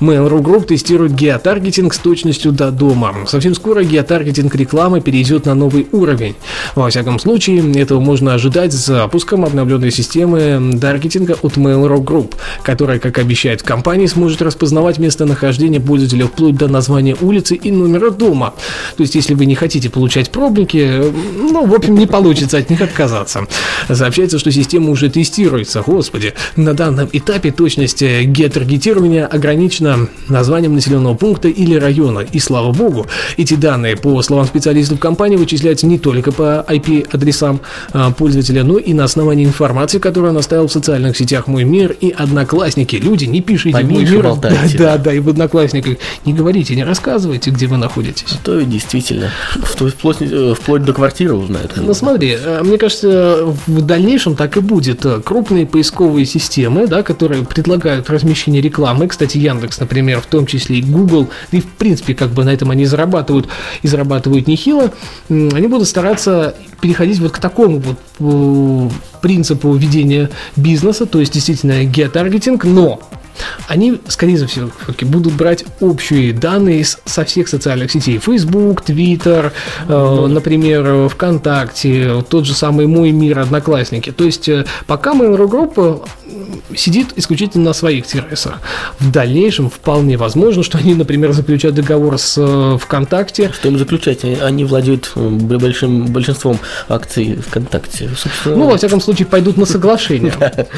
Mail.ru 0.00 0.40
Group 0.40 0.66
тестирует 0.66 1.14
геотаргетинг 1.14 1.92
с 1.92 1.98
точностью 1.98 2.52
до 2.52 2.70
дома. 2.70 3.14
Совсем 3.26 3.54
скоро 3.54 3.82
геотаргетинг 3.82 4.54
рекламы 4.54 5.00
перейдет 5.00 5.46
на 5.46 5.54
новый 5.54 5.88
уровень. 5.92 6.36
Во 6.74 6.88
всяком 6.88 7.18
случае, 7.18 7.72
этого 7.80 7.98
можно 8.00 8.34
ожидать 8.34 8.72
с 8.72 8.86
запуском 8.86 9.44
обновленной 9.44 9.90
системы 9.90 10.78
таргетинга 10.80 11.36
от 11.42 11.56
Mail.ru 11.56 12.02
Group, 12.04 12.34
которая, 12.62 12.98
как 12.98 13.18
обещает 13.18 13.62
компания, 13.62 14.06
сможет 14.06 14.40
распознавать 14.42 14.98
местонахождение 14.98 15.80
пользователя 15.80 16.26
вплоть 16.26 16.56
до 16.56 16.68
названия 16.68 17.16
улицы 17.20 17.56
и 17.56 17.70
номера 17.70 18.10
дома. 18.10 18.54
То 18.96 19.02
есть, 19.02 19.14
если 19.14 19.34
вы 19.34 19.46
не 19.46 19.54
хотите 19.54 19.90
получать 19.90 20.30
пробники, 20.30 21.02
ну, 21.36 21.66
в 21.66 21.74
общем, 21.74 21.96
не 21.96 22.06
получится 22.06 22.58
от 22.58 22.70
них 22.70 22.80
отказаться. 22.80 23.46
Сообщается, 23.92 24.38
что 24.38 24.52
система 24.52 24.90
уже 24.90 25.10
тестируется. 25.10 25.82
Господи, 25.84 26.34
на 26.56 26.74
данном 26.74 27.08
этапе 27.12 27.50
точность 27.50 28.02
геотаргетирования 28.02 29.26
ограничена 29.26 29.87
названием 30.28 30.74
населенного 30.74 31.14
пункта 31.14 31.48
или 31.48 31.74
района. 31.74 32.20
И 32.32 32.38
слава 32.38 32.72
богу, 32.72 33.06
эти 33.36 33.54
данные, 33.54 33.96
по 33.96 34.20
словам 34.22 34.46
специалистов 34.46 34.98
компании, 34.98 35.36
вычисляются 35.36 35.86
не 35.86 35.98
только 35.98 36.32
по 36.32 36.64
IP-адресам 36.68 37.60
а, 37.92 38.10
пользователя, 38.10 38.64
но 38.64 38.78
и 38.78 38.92
на 38.92 39.04
основании 39.04 39.44
информации, 39.44 39.98
которую 39.98 40.32
он 40.32 40.38
оставил 40.38 40.68
в 40.68 40.72
социальных 40.72 41.16
сетях 41.16 41.46
«Мой 41.46 41.64
мир» 41.64 41.96
и 42.00 42.10
«Одноклассники». 42.10 42.96
Люди, 42.96 43.24
не 43.24 43.40
пишите 43.40 43.78
Поменьше 43.78 43.94
«Мой 43.94 44.12
мир». 44.12 44.22
болтайте. 44.22 44.78
Да, 44.78 44.96
да, 44.96 45.04
да, 45.04 45.12
и 45.12 45.20
в 45.20 45.28
«Одноклассниках». 45.28 45.96
Не 46.24 46.32
говорите, 46.32 46.74
не 46.76 46.84
рассказывайте, 46.84 47.50
где 47.50 47.66
вы 47.66 47.76
находитесь. 47.76 48.38
То 48.42 48.58
и 48.58 48.64
действительно. 48.64 49.30
Вплоть, 49.62 49.94
вплоть, 49.94 50.16
э, 50.20 50.54
вплоть 50.58 50.84
до 50.84 50.92
квартиры 50.92 51.34
узнают. 51.34 51.72
Ну 51.76 51.94
смотри, 51.94 52.36
э, 52.38 52.62
мне 52.62 52.78
кажется, 52.78 53.54
в 53.66 53.82
дальнейшем 53.82 54.36
так 54.36 54.56
и 54.56 54.60
будет. 54.60 55.04
Крупные 55.24 55.66
поисковые 55.66 56.26
системы, 56.26 56.86
да, 56.86 57.02
которые 57.02 57.44
предлагают 57.44 58.10
размещение 58.10 58.60
рекламы, 58.60 59.08
кстати, 59.08 59.38
Яндекс, 59.38 59.77
например, 59.80 60.20
в 60.20 60.26
том 60.26 60.46
числе 60.46 60.78
и 60.78 60.82
Google, 60.82 61.28
и 61.50 61.60
в 61.60 61.66
принципе, 61.66 62.14
как 62.14 62.30
бы 62.30 62.44
на 62.44 62.50
этом 62.50 62.70
они 62.70 62.84
зарабатывают, 62.86 63.48
и 63.82 63.88
зарабатывают 63.88 64.46
нехило, 64.46 64.92
они 65.28 65.66
будут 65.66 65.88
стараться 65.88 66.54
переходить 66.80 67.18
вот 67.18 67.32
к 67.32 67.38
такому 67.38 67.80
вот 67.80 67.98
э, 68.20 68.90
принципу 69.20 69.74
ведения 69.74 70.30
бизнеса, 70.56 71.06
то 71.06 71.20
есть 71.20 71.32
действительно 71.32 71.84
геотаргетинг, 71.84 72.64
но 72.64 73.00
они, 73.68 74.00
скорее 74.08 74.36
всего, 74.46 74.70
все-таки 74.82 75.04
будут 75.04 75.34
брать 75.34 75.64
общие 75.80 76.32
данные 76.32 76.84
со 76.84 77.24
всех 77.24 77.48
социальных 77.48 77.90
сетей. 77.90 78.18
Facebook, 78.18 78.82
Twitter, 78.82 79.52
э, 79.86 80.26
например, 80.26 81.08
ВКонтакте, 81.08 82.24
тот 82.28 82.46
же 82.46 82.54
самый 82.54 82.86
Мой 82.86 83.12
мир, 83.12 83.38
Одноклассники. 83.38 84.10
То 84.10 84.24
есть 84.24 84.48
э, 84.48 84.64
пока 84.86 85.12
Mail.ru 85.12 85.48
Group 85.48 86.08
сидит 86.76 87.08
исключительно 87.16 87.64
на 87.64 87.72
своих 87.72 88.06
сервисах. 88.06 88.58
В 88.98 89.10
дальнейшем 89.10 89.70
вполне 89.70 90.16
возможно, 90.16 90.62
что 90.62 90.78
они, 90.78 90.94
например, 90.94 91.32
заключат 91.32 91.74
договор 91.74 92.18
с 92.18 92.34
э, 92.38 92.78
ВКонтакте, 92.80 93.50
Что 93.52 93.68
им 93.68 93.78
заключать? 93.78 94.24
Они- 94.24 94.64
владеют 94.64 95.12
э, 95.14 95.28
большим 95.28 96.06
большинством 96.06 96.58
акций 96.88 97.36
ВКонтакте. 97.36 98.10
Собственно, 98.16 98.56
Ну, 98.56 98.70
во 98.70 98.76
всяком 98.76 99.00
случае, 99.00 99.26
пойдут 99.26 99.56
на 99.56 99.66
соглашение. 99.66 100.32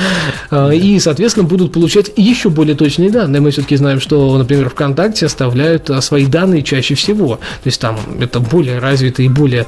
А, 0.51 0.71
И, 0.71 0.99
соответственно, 0.99 1.47
будут 1.47 1.73
получать 1.73 2.11
еще 2.17 2.51
более 2.51 2.75
точные 2.75 3.11
данные. 3.11 3.41
Мы 3.41 3.51
все-таки 3.51 3.77
знаем, 3.77 4.01
что, 4.01 4.37
например, 4.37 4.69
ВКонтакте 4.71 5.27
оставляют 5.27 5.91
свои 6.01 6.27
данные 6.27 6.63
чаще 6.63 6.95
всего. 6.95 7.37
То 7.37 7.67
есть 7.67 7.81
там 7.81 7.99
это 8.21 8.41
более 8.41 8.79
развито 8.79 9.23
и 9.23 9.29
более 9.29 9.67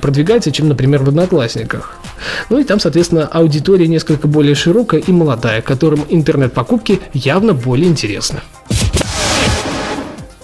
продвигается, 0.00 0.50
чем, 0.52 0.68
например, 0.68 1.02
в 1.02 1.08
Одноклассниках. 1.08 1.96
Ну 2.50 2.58
и 2.58 2.64
там, 2.64 2.80
соответственно, 2.80 3.26
аудитория 3.26 3.86
несколько 3.88 4.26
более 4.26 4.54
широкая 4.54 5.00
и 5.00 5.12
молодая, 5.26 5.60
которым 5.60 6.04
интернет-покупки 6.08 7.00
явно 7.12 7.52
более 7.52 7.88
интересны. 7.88 8.40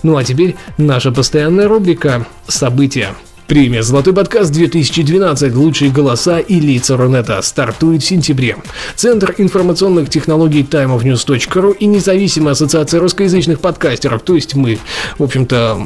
Ну 0.03 0.17
а 0.17 0.25
теперь 0.25 0.57
наша 0.77 1.12
постоянная 1.12 1.69
рубрика 1.69 2.27
«События». 2.49 3.15
Премия 3.49 3.83
«Золотой 3.83 4.15
подкаст 4.15 4.53
2012. 4.53 5.55
Лучшие 5.55 5.91
голоса 5.91 6.39
и 6.39 6.59
лица 6.59 6.97
Рунета» 6.97 7.43
стартует 7.43 8.03
в 8.03 8.07
сентябре. 8.07 8.57
Центр 8.95 9.35
информационных 9.37 10.09
технологий 10.09 10.63
timeofnews.ru 10.63 11.77
и 11.77 11.87
независимая 11.87 12.53
ассоциация 12.53 13.01
русскоязычных 13.01 13.61
подкастеров, 13.61 14.23
то 14.23 14.35
есть 14.35 14.55
мы, 14.55 14.79
в 15.19 15.25
общем-то, 15.25 15.79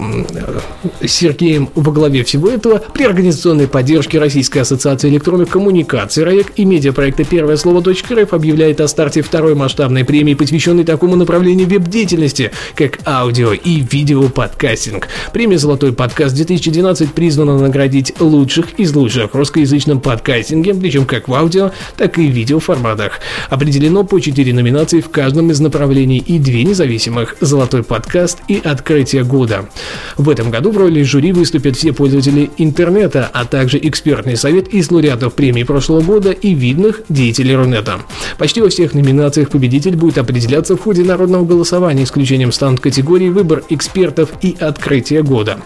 с 1.00 1.10
Сергеем 1.10 1.70
во 1.74 1.92
главе 1.92 2.22
всего 2.24 2.48
этого, 2.48 2.80
при 2.92 3.04
организационной 3.04 3.66
поддержке 3.66 4.18
Российской 4.18 4.58
ассоциации 4.58 5.08
электронных 5.08 5.48
коммуникаций 5.48 6.24
РАЕК 6.24 6.52
и 6.56 6.64
медиапроекта 6.64 7.24
«Первое 7.24 7.56
слово 7.56 7.80
.рф» 7.80 8.32
объявляет 8.32 8.80
о 8.80 8.86
старте 8.86 9.22
второй 9.22 9.54
масштабной 9.54 10.04
премии, 10.04 10.34
посвященной 10.34 10.84
такому 10.84 11.16
направлению 11.16 11.66
веб-деятельности, 11.66 12.52
как 12.74 12.98
аудио 13.06 13.54
и 13.54 13.80
видео-подкастинг. 13.80 15.08
Премия 15.32 15.58
«Золотой 15.58 15.92
подкаст 15.92 16.36
2012» 16.36 17.08
признана 17.14 17.55
наградить 17.58 18.20
лучших 18.20 18.78
из 18.78 18.94
лучших 18.94 19.32
в 19.32 19.34
русскоязычном 19.34 20.00
подкастинге, 20.00 20.74
причем 20.74 21.06
как 21.06 21.28
в 21.28 21.34
аудио, 21.34 21.70
так 21.96 22.18
и 22.18 22.26
в 22.26 22.32
видеоформатах. 22.32 23.20
Определено 23.48 24.04
по 24.04 24.20
4 24.20 24.52
номинации 24.52 25.00
в 25.00 25.08
каждом 25.10 25.50
из 25.50 25.60
направлений 25.60 26.18
и 26.18 26.38
две 26.38 26.64
независимых 26.64 27.36
«Золотой 27.40 27.82
подкаст» 27.82 28.38
и 28.48 28.60
«Открытие 28.62 29.24
года». 29.24 29.68
В 30.16 30.28
этом 30.28 30.50
году 30.50 30.70
в 30.70 30.76
роли 30.76 31.02
жюри 31.02 31.32
выступят 31.32 31.76
все 31.76 31.92
пользователи 31.92 32.50
интернета, 32.58 33.30
а 33.32 33.44
также 33.44 33.78
экспертный 33.80 34.36
совет 34.36 34.68
из 34.68 34.90
лауреатов 34.90 35.34
премии 35.34 35.62
прошлого 35.62 36.00
года 36.00 36.30
и 36.30 36.54
видных 36.54 37.02
деятелей 37.08 37.56
Рунета. 37.56 38.00
Почти 38.38 38.60
во 38.60 38.68
всех 38.68 38.94
номинациях 38.94 39.50
победитель 39.50 39.96
будет 39.96 40.18
определяться 40.18 40.76
в 40.76 40.80
ходе 40.80 41.02
народного 41.02 41.44
голосования, 41.44 42.04
исключением 42.04 42.52
станут 42.52 42.80
категории 42.80 43.28
«Выбор 43.28 43.62
экспертов» 43.68 44.30
и 44.42 44.56
«Открытие 44.58 45.22
года». 45.22 45.58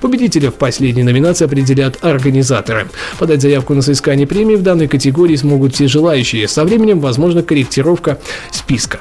Победителя 0.00 0.50
в 0.50 0.54
последней 0.54 1.02
номинации 1.02 1.27
определят 1.42 1.98
организаторы. 2.04 2.88
Подать 3.18 3.42
заявку 3.42 3.74
на 3.74 3.82
соискание 3.82 4.26
премии 4.26 4.56
в 4.56 4.62
данной 4.62 4.88
категории 4.88 5.36
смогут 5.36 5.74
все 5.74 5.88
желающие. 5.88 6.48
Со 6.48 6.64
временем 6.64 7.00
возможна 7.00 7.42
корректировка 7.42 8.18
списка. 8.50 9.00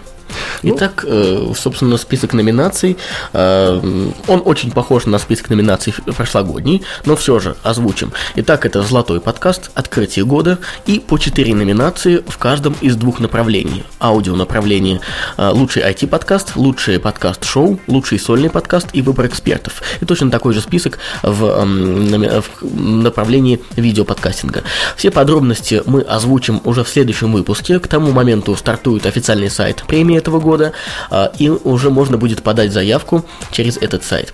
Ну, 0.64 0.76
Итак, 0.76 1.06
э, 1.08 1.54
собственно, 1.56 1.98
список 1.98 2.34
номинаций. 2.34 2.98
э, 3.34 4.12
Он 4.28 4.42
очень 4.46 4.72
похож 4.72 5.06
на 5.06 5.20
список 5.20 5.50
номинаций 5.50 5.94
прошлогодний, 6.16 6.84
но 7.06 7.16
все 7.16 7.40
же 7.40 7.56
озвучим. 7.64 8.12
Итак, 8.36 8.66
это 8.66 8.82
«Золотой 8.82 9.22
подкаст», 9.22 9.72
«Открытие 9.76 10.26
года» 10.26 10.60
и 10.86 11.00
по 11.00 11.18
4 11.18 11.54
номинации 11.54 12.24
в 12.28 12.38
каждом 12.38 12.76
из 12.82 12.96
двух 12.96 13.20
направлений. 13.20 13.84
Аудио 14.00 14.36
направление 14.36 15.00
э, 15.38 15.50
«Лучший 15.50 15.84
IT-подкаст», 15.84 16.56
«Лучший 16.56 17.00
подкаст-шоу», 17.00 17.80
«Лучший 17.88 18.20
сольный 18.20 18.50
подкаст» 18.50 18.88
и 18.94 19.02
«Выбор 19.02 19.28
экспертов». 19.28 19.82
И 20.02 20.06
точно 20.06 20.32
такой 20.32 20.54
же 20.54 20.62
список 20.62 21.00
в, 21.24 21.46
эм, 21.46 22.42
в 22.42 22.80
направлении 22.80 23.62
видеоподкастинга. 23.76 24.64
Все 24.96 25.12
подробности 25.12 25.82
мы 25.86 26.02
озвучим 26.02 26.62
уже 26.64 26.84
в 26.84 26.90
следующем 26.90 27.32
выпуске. 27.32 27.80
К 27.80 27.88
тому 27.88 28.12
моменту 28.12 28.56
стартует 28.56 29.06
официальный 29.06 29.50
сайт 29.50 29.84
премии 29.88 30.17
этого 30.18 30.40
года, 30.40 30.74
а, 31.10 31.32
и 31.38 31.50
уже 31.50 31.90
можно 31.90 32.18
будет 32.18 32.44
подать 32.44 32.74
заявку 32.74 33.26
через 33.52 33.78
этот 33.78 34.04
сайт. 34.04 34.34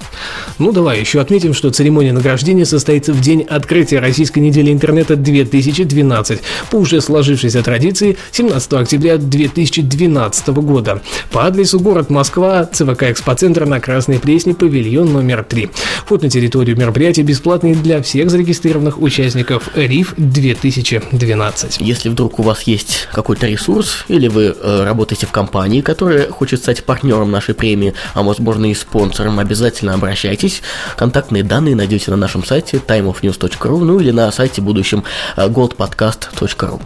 Ну, 0.58 0.72
давай 0.72 1.00
еще 1.00 1.20
отметим, 1.20 1.54
что 1.54 1.70
церемония 1.72 2.14
награждения 2.14 2.66
состоится 2.66 3.14
в 3.14 3.22
день 3.22 3.42
открытия 3.42 4.00
Российской 4.00 4.40
недели 4.40 4.72
интернета 4.72 5.16
2012 5.16 6.42
по 6.72 6.78
уже 6.78 7.02
сложившейся 7.02 7.62
традиции 7.64 8.18
17 8.32 8.74
октября 8.74 9.18
2012 9.18 10.48
года 10.48 11.02
по 11.32 11.46
адресу 11.46 11.80
город 11.80 12.10
Москва, 12.10 12.66
ЦВК 12.66 13.04
Экспоцентр 13.04 13.66
на 13.66 13.80
Красной 13.80 14.20
Пресне, 14.20 14.54
павильон 14.54 15.12
номер 15.12 15.44
3. 15.44 15.70
Вход 16.06 16.24
на 16.24 16.30
территорию 16.30 16.78
мероприятия 16.78 17.24
бесплатный 17.24 17.76
для 17.76 18.02
всех 18.02 18.30
зарегистрированных 18.30 19.02
участников 19.02 19.70
РИФ 19.76 20.14
2012. 20.18 21.78
Если 21.80 22.10
вдруг 22.10 22.40
у 22.40 22.44
вас 22.44 22.64
есть 22.64 23.08
какой-то 23.12 23.48
ресурс, 23.48 24.06
или 24.08 24.28
вы 24.28 24.56
э, 24.58 24.84
работаете 24.84 25.26
в 25.26 25.32
компании, 25.32 25.73
которая 25.82 26.30
хочет 26.30 26.60
стать 26.60 26.84
партнером 26.84 27.32
нашей 27.32 27.56
премии, 27.56 27.94
а 28.14 28.24
возможно 28.24 28.70
и 28.70 28.74
спонсором, 28.74 29.40
обязательно 29.40 29.94
обращайтесь. 29.94 30.62
Контактные 30.98 31.44
данные 31.44 31.76
найдете 31.76 32.12
на 32.12 32.18
нашем 32.18 32.46
сайте 32.46 32.78
timeofnews.ru, 32.78 33.80
ну 33.80 34.00
или 34.00 34.12
на 34.12 34.32
сайте 34.32 34.62
будущем 34.62 35.04
э, 35.36 35.48
goldpodcast.ru. 35.48 36.82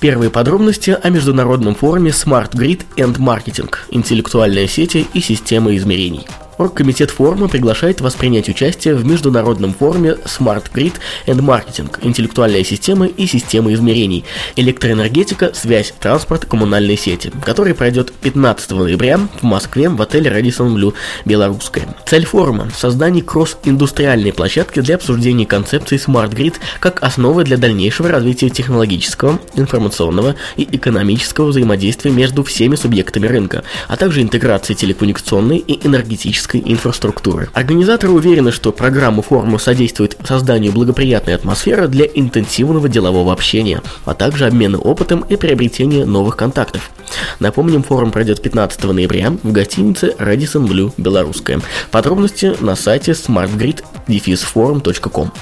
Первые 0.00 0.30
подробности 0.30 0.96
о 1.02 1.10
международном 1.10 1.74
форуме 1.74 2.10
Smart 2.10 2.52
Grid 2.52 2.84
and 2.96 3.18
Marketing, 3.18 3.70
интеллектуальные 3.90 4.66
сети 4.66 5.06
и 5.12 5.20
системы 5.20 5.76
измерений. 5.76 6.26
Оргкомитет 6.60 7.10
форума 7.10 7.48
приглашает 7.48 8.02
вас 8.02 8.12
принять 8.12 8.50
участие 8.50 8.94
в 8.94 9.06
международном 9.06 9.72
форуме 9.72 10.18
Smart 10.26 10.64
Grid 10.74 10.92
and 11.26 11.38
Marketing– 11.38 11.90
интеллектуальные 12.02 12.64
системы 12.64 13.06
и 13.06 13.26
системы 13.26 13.72
измерений, 13.72 14.26
электроэнергетика, 14.56 15.52
связь, 15.54 15.94
транспорт, 15.98 16.44
коммунальные 16.44 16.98
сети, 16.98 17.32
который 17.46 17.72
пройдет 17.72 18.12
15 18.12 18.72
ноября 18.72 19.18
в 19.40 19.42
Москве 19.42 19.88
в 19.88 20.02
отеле 20.02 20.30
Radisson 20.30 20.74
Blue 20.74 20.92
Белорусская. 21.24 21.88
Цель 22.04 22.26
форума– 22.26 22.68
создание 22.76 23.24
кросс-индустриальной 23.24 24.34
площадки 24.34 24.80
для 24.80 24.96
обсуждения 24.96 25.46
концепции 25.46 25.96
Smart 25.96 26.34
Grid 26.34 26.56
как 26.78 27.02
основы 27.02 27.44
для 27.44 27.56
дальнейшего 27.56 28.10
развития 28.10 28.50
технологического, 28.50 29.40
информационного 29.54 30.36
и 30.58 30.68
экономического 30.70 31.46
взаимодействия 31.46 32.10
между 32.10 32.44
всеми 32.44 32.74
субъектами 32.74 33.26
рынка, 33.26 33.64
а 33.88 33.96
также 33.96 34.20
интеграции 34.20 34.74
телекоммуникационной 34.74 35.56
и 35.56 35.86
энергетической 35.86 36.49
инфраструктуры. 36.58 37.48
Организаторы 37.52 38.12
уверены, 38.12 38.52
что 38.52 38.72
программа 38.72 39.22
форума 39.22 39.58
содействует 39.58 40.16
созданию 40.24 40.72
благоприятной 40.72 41.34
атмосферы 41.34 41.88
для 41.88 42.06
интенсивного 42.06 42.88
делового 42.88 43.32
общения, 43.32 43.82
а 44.04 44.14
также 44.14 44.46
обмена 44.46 44.78
опытом 44.78 45.24
и 45.28 45.34
приобретения 45.36 46.04
новых 46.04 46.36
контактов. 46.36 46.90
Напомним, 47.38 47.82
форум 47.82 48.12
пройдет 48.12 48.42
15 48.42 48.82
ноября 48.84 49.32
в 49.42 49.52
гостинице 49.52 50.14
Radisson 50.18 50.66
Blue 50.66 50.92
Белорусская. 50.96 51.60
Подробности 51.90 52.56
на 52.60 52.76
сайте 52.76 53.12
smartgrid-forum.com. 53.12 55.32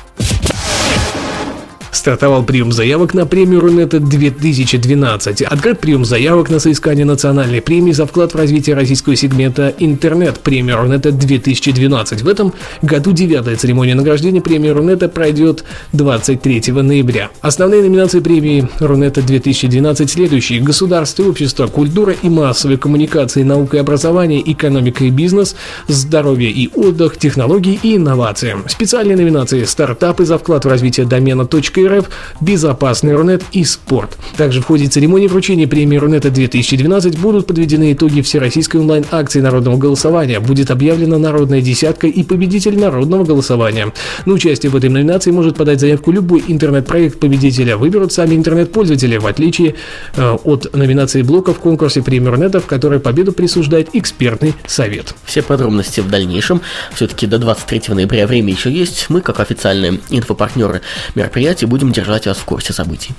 Стартовал 1.99 2.45
прием 2.45 2.71
заявок 2.71 3.13
на 3.13 3.27
премию 3.27 3.59
Рунета 3.59 3.99
2012. 3.99 5.43
Открыт 5.43 5.81
прием 5.81 6.05
заявок 6.05 6.49
на 6.49 6.61
соискание 6.61 7.05
национальной 7.05 7.61
премии 7.61 7.91
за 7.91 8.07
вклад 8.07 8.35
в 8.35 8.37
развитие 8.37 8.77
российского 8.77 9.17
сегмента 9.17 9.75
«Интернет» 9.81 10.39
премия 10.39 10.77
Рунета 10.77 11.11
2012. 11.11 12.23
В 12.23 12.29
этом 12.29 12.55
году 12.83 13.11
девятая 13.11 13.57
церемония 13.57 13.97
награждения 13.97 14.41
премии 14.41 14.69
Рунета 14.69 15.09
пройдет 15.09 15.65
23 15.93 16.71
ноября. 16.71 17.31
Основные 17.41 17.83
номинации 17.83 18.21
премии 18.21 18.69
Рунета 18.79 19.21
2012 19.21 20.09
следующие. 20.09 20.61
Государство, 20.61 21.25
общество, 21.25 21.67
культура 21.67 22.15
и 22.23 22.29
массовые 22.29 22.79
коммуникации, 22.79 23.43
наука 23.43 23.77
и 23.77 23.81
образование, 23.81 24.41
экономика 24.53 25.03
и 25.03 25.11
бизнес, 25.11 25.57
здоровье 25.89 26.49
и 26.49 26.71
отдых, 26.77 27.17
технологии 27.17 27.77
и 27.83 27.97
инновации. 27.97 28.55
Специальные 28.69 29.17
номинации 29.17 29.65
«Стартапы 29.65 30.25
за 30.25 30.39
вклад 30.39 30.65
в 30.65 30.69
развитие 30.69 31.05
домена 31.05 31.45
.рф, 31.89 32.09
безопасный 32.41 33.15
Рунет 33.15 33.43
и 33.53 33.65
спорт. 33.65 34.17
Также 34.37 34.61
в 34.61 34.67
ходе 34.67 34.87
церемонии 34.87 35.27
вручения 35.27 35.67
премии 35.67 35.97
Рунета 35.97 36.31
2012 36.31 37.19
будут 37.19 37.47
подведены 37.47 37.93
итоги 37.93 38.21
всероссийской 38.21 38.81
онлайн-акции 38.81 39.41
народного 39.41 39.77
голосования. 39.77 40.41
Будет 40.41 40.71
объявлена 40.71 41.19
народная 41.19 41.61
десятка 41.61 42.07
и 42.07 42.23
победитель 42.23 42.79
народного 42.79 43.25
голосования. 43.25 43.93
На 44.27 44.33
участие 44.33 44.71
в 44.71 44.77
этой 44.77 44.91
номинации 44.91 45.31
может 45.31 45.57
подать 45.57 45.81
заявку 45.81 46.13
любой 46.13 46.45
интернет-проект 46.47 47.19
победителя. 47.19 47.77
Выберут 47.77 48.13
сами 48.13 48.35
интернет-пользователи, 48.35 49.17
в 49.17 49.27
отличие 49.27 49.75
э, 50.17 50.37
от 50.45 50.75
номинации 50.75 51.23
блока 51.23 51.55
в 51.55 51.59
конкурсе 51.59 52.03
премии 52.03 52.29
Рунета, 52.29 52.61
в 52.61 52.67
которой 52.67 53.01
победу 53.01 53.33
присуждает 53.33 53.91
экспертный 53.93 54.55
совет. 54.67 55.15
Все 55.25 55.43
подробности 55.43 56.01
в 56.01 56.09
дальнейшем. 56.09 56.61
Все-таки 56.95 57.27
до 57.27 57.39
23 57.39 57.95
ноября 57.95 58.27
время 58.27 58.53
еще 58.53 58.71
есть. 58.71 59.07
Мы, 59.09 59.21
как 59.21 59.41
официальные 59.41 60.01
инфопартнеры 60.11 60.83
мероприятия, 61.15 61.67
будем 61.67 61.78
держать 61.87 62.27
вас 62.27 62.39
в 62.39 62.45
курсе 62.45 62.73
событий. 62.73 63.15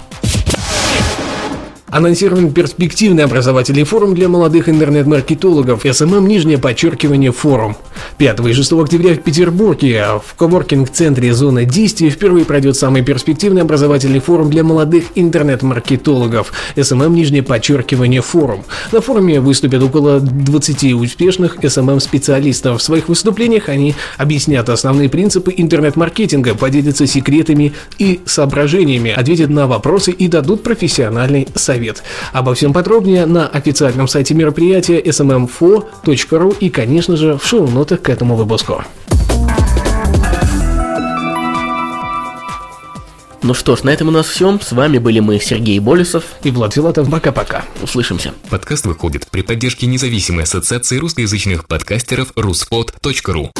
Анонсирован 1.91 2.51
перспективный 2.51 3.24
образовательный 3.24 3.84
форум 3.84 4.13
для 4.13 4.29
молодых 4.29 4.69
интернет-маркетологов 4.69 5.86
SMM 5.86 6.22
нижнее 6.22 6.60
подчеркивание 6.60 7.31
форум. 7.31 7.75
5 8.19 8.39
и 8.41 8.53
6 8.53 8.74
октября 8.74 9.15
в 9.15 9.24
Петербурге 9.24 10.05
в 10.24 10.36
коворкинг-центре 10.36 11.34
«Зона 11.34 11.65
действия» 11.65 12.12
впервые 12.12 12.46
пройдет 12.46 12.75
самый 12.75 13.03
перспективный 13.03 13.63
образовательный 13.63 14.19
форум 14.19 14.51
для 14.51 14.63
молодых 14.63 15.05
интернет-маркетологов 15.15 16.53
SMM 16.75 17.10
нижнее 17.10 17.41
подчеркивание 17.41 18.22
форум. 18.22 18.65
На 18.91 19.01
форуме 19.01 19.39
выступят 19.39 19.81
около 19.81 20.19
20 20.19 20.93
успешных 20.93 21.58
SMM-специалистов. 21.58 22.81
В 22.81 22.84
своих 22.84 23.10
выступлениях 23.10 23.67
они 23.67 23.96
объяснят 24.17 24.69
основные 24.69 25.10
принципы 25.10 25.51
интернет-маркетинга, 25.58 26.53
поделятся 26.53 27.08
секретами 27.08 27.74
и 27.98 28.19
соображениями, 28.25 29.10
ответят 29.10 29.50
на 29.50 29.65
вопросы 29.65 30.12
и 30.12 30.27
дадут 30.27 30.62
профессиональный 30.62 31.48
совет 31.55 31.78
совет. 31.79 32.03
Обо 32.33 32.53
всем 32.53 32.74
подробнее 32.74 33.25
на 33.25 33.48
официальном 33.48 34.07
сайте 34.07 34.33
мероприятия 34.33 35.00
smmfo.ru 35.01 36.57
и, 36.59 36.69
конечно 36.69 37.15
же, 37.15 37.38
в 37.38 37.45
шоу-нотах 37.45 38.01
к 38.01 38.09
этому 38.09 38.36
выпуску. 38.36 38.83
Ну 43.41 43.53
что 43.53 43.77
ж, 43.77 43.83
на 43.83 43.89
этом 43.89 44.09
у 44.09 44.12
нас 44.12 44.27
все. 44.27 44.59
С 44.62 44.74
вами 44.74 44.98
были 44.98 45.21
мы, 45.21 45.39
Сергей 45.39 45.79
Болесов 45.79 46.25
и 46.43 46.51
Влад 46.51 46.74
Филатов. 46.74 47.09
Пока-пока. 47.09 47.63
Услышимся. 47.81 48.33
Подкаст 48.50 48.86
выходит 48.86 49.27
при 49.31 49.41
поддержке 49.41 49.88
независимой 49.88 50.43
ассоциации 50.43 50.98
русскоязычных 50.98 51.65
подкастеров 51.65 52.33
ruspod.ru 52.33 53.51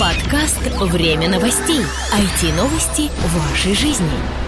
Подкаст 0.00 0.58
«Время 0.92 1.28
новостей». 1.28 1.80
IT-новости 2.12 3.08
вашей 3.34 3.74
жизни. 3.74 4.47